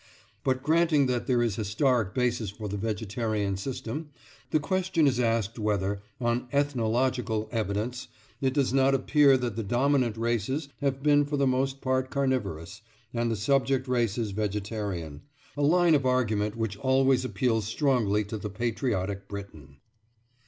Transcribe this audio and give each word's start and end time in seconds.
But 0.43 0.63
granting 0.63 1.05
that 1.05 1.27
there 1.27 1.43
is 1.43 1.57
historic 1.57 2.15
basis 2.15 2.49
for 2.49 2.67
the 2.67 2.75
vegetarian 2.75 3.55
system, 3.55 4.09
the 4.49 4.59
question 4.59 5.05
is 5.05 5.19
asked 5.19 5.59
whether, 5.59 6.01
on 6.19 6.47
ethnological 6.51 7.47
evidence, 7.51 8.07
it 8.41 8.51
does 8.51 8.73
not 8.73 8.95
appear 8.95 9.37
that 9.37 9.55
the 9.55 9.61
dominant 9.61 10.17
races 10.17 10.69
have 10.79 11.03
been 11.03 11.23
for 11.23 11.37
the 11.37 11.45
most 11.45 11.81
part 11.81 12.09
carnivorous, 12.09 12.81
and 13.13 13.29
the 13.29 13.35
subject 13.35 13.87
races 13.87 14.31
vegetarian—a 14.31 15.61
line 15.61 15.93
of 15.93 16.03
argument 16.07 16.55
which 16.57 16.77
always 16.77 17.23
appeals 17.23 17.67
strongly 17.67 18.23
to 18.23 18.39
the 18.39 18.49
patriotic 18.49 19.27
Briton. 19.27 19.77